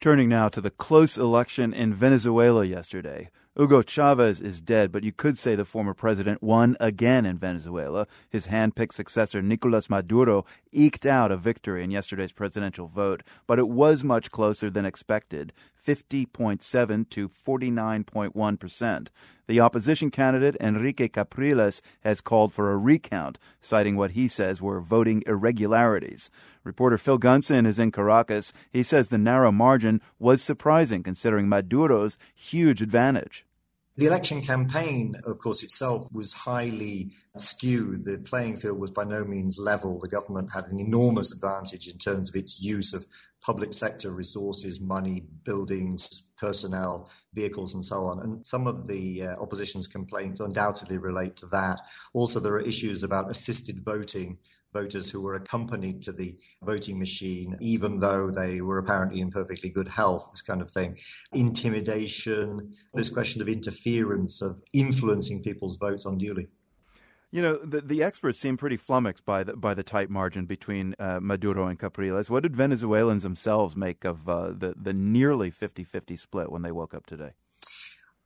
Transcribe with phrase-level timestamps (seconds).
[0.00, 3.30] Turning now to the close election in Venezuela yesterday.
[3.56, 8.06] Hugo Chavez is dead, but you could say the former president won again in Venezuela.
[8.30, 13.68] His hand-picked successor, Nicolas Maduro, eked out a victory in yesterday's presidential vote, but it
[13.68, 15.52] was much closer than expected,
[15.84, 19.10] 50.7 to 49.1 percent.
[19.48, 24.78] The opposition candidate, Enrique Capriles, has called for a recount, citing what he says were
[24.78, 26.30] voting irregularities.
[26.64, 28.52] Reporter Phil Gunson is in Caracas.
[28.70, 33.46] He says the narrow margin was surprising considering Maduro's huge advantage.
[33.98, 38.04] The election campaign, of course, itself was highly skewed.
[38.04, 39.98] The playing field was by no means level.
[39.98, 43.06] The government had an enormous advantage in terms of its use of
[43.40, 48.20] public sector resources, money, buildings, personnel, vehicles, and so on.
[48.20, 51.80] And some of the uh, opposition's complaints undoubtedly relate to that.
[52.14, 54.38] Also, there are issues about assisted voting
[54.80, 59.70] voters who were accompanied to the voting machine, even though they were apparently in perfectly
[59.70, 60.96] good health, this kind of thing.
[61.32, 66.46] Intimidation, this question of interference, of influencing people's votes unduly.
[67.30, 70.94] You know, the, the experts seem pretty flummoxed by the, by the tight margin between
[70.98, 72.30] uh, Maduro and Capriles.
[72.30, 76.72] What did Venezuelans themselves make of uh, the, the nearly 50 50 split when they
[76.72, 77.32] woke up today?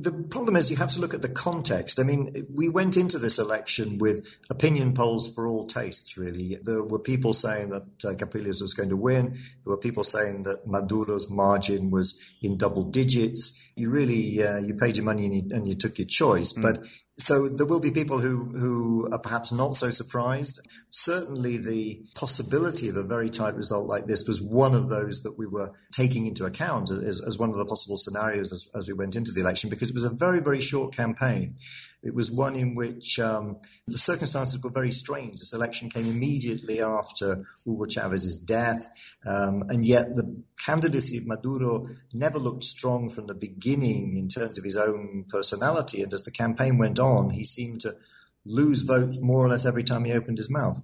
[0.00, 2.00] The problem is you have to look at the context.
[2.00, 6.58] I mean, we went into this election with opinion polls for all tastes, really.
[6.60, 9.38] There were people saying that uh, Capriles was going to win.
[9.64, 13.52] There were people saying that Maduro's margin was in double digits.
[13.76, 16.52] You really, uh, you paid your money and you, and you took your choice.
[16.52, 16.62] Mm.
[16.62, 16.84] But
[17.16, 20.60] so there will be people who, who are perhaps not so surprised.
[20.90, 25.38] Certainly the possibility of a very tight result like this was one of those that
[25.38, 28.94] we were taking into account as, as one of the possible scenarios as, as we
[28.94, 31.56] went into the election because it was a very, very short campaign.
[32.04, 35.38] It was one in which um, the circumstances were very strange.
[35.38, 38.88] This election came immediately after Hugo Chavez's death,
[39.24, 44.58] um, and yet the candidacy of Maduro never looked strong from the beginning in terms
[44.58, 46.02] of his own personality.
[46.02, 47.96] And as the campaign went on, he seemed to
[48.44, 50.80] lose votes more or less every time he opened his mouth.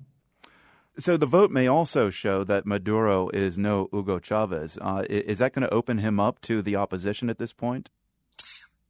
[0.99, 4.79] So the vote may also show that Maduro is no Hugo Chavez.
[4.81, 7.89] Uh, is that going to open him up to the opposition at this point?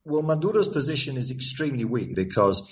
[0.05, 2.63] Well, Maduro's position is extremely weak because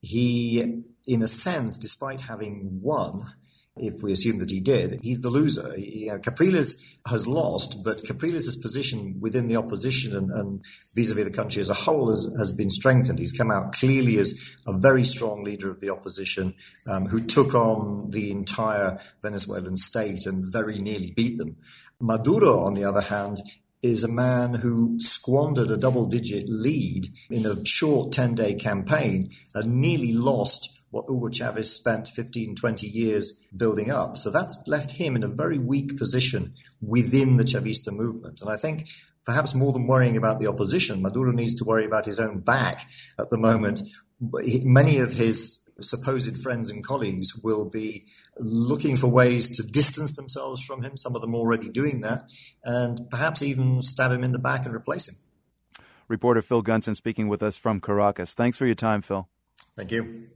[0.00, 3.34] he, in a sense, despite having won,
[3.80, 5.76] if we assume that he did, he's the loser.
[5.78, 11.30] You know, Capriles has lost, but Capriles' position within the opposition and, and, vis-a-vis the
[11.30, 13.18] country as a whole has, has, been strengthened.
[13.18, 14.34] He's come out clearly as
[14.66, 16.54] a very strong leader of the opposition
[16.88, 21.56] um, who took on the entire Venezuelan state and very nearly beat them.
[22.00, 23.40] Maduro, on the other hand,
[23.82, 29.30] is a man who squandered a double digit lead in a short 10 day campaign
[29.54, 34.16] and nearly lost what Hugo Chavez spent 15, 20 years building up.
[34.16, 38.40] So that's left him in a very weak position within the Chavista movement.
[38.40, 38.88] And I think
[39.24, 42.86] perhaps more than worrying about the opposition, Maduro needs to worry about his own back
[43.18, 43.82] at the moment.
[44.20, 48.06] Many of his supposed friends and colleagues will be
[48.38, 52.24] looking for ways to distance themselves from him, some of them already doing that,
[52.64, 55.16] and perhaps even stab him in the back and replace him.
[56.08, 58.34] Reporter Phil Gunson speaking with us from Caracas.
[58.34, 59.28] Thanks for your time, Phil.
[59.76, 60.28] Thank you.